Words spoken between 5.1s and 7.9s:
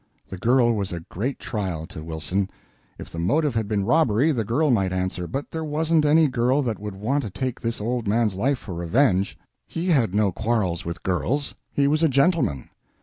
but there wasn't any girl that would want to take this